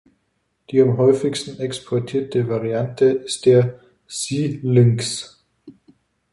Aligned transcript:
Die 0.71 0.81
am 0.81 0.97
häufigsten 0.97 1.59
exportierte 1.59 2.47
Variante 2.49 3.05
ist 3.05 3.45
der 3.45 3.79
"Sea 4.07 4.57
Lynx". 4.63 5.45